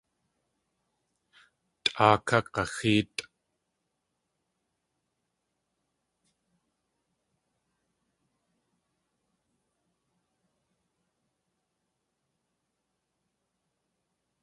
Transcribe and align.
Tʼaa 1.83 2.15
ká 2.27 2.37
g̲axéetʼ! 2.53 3.19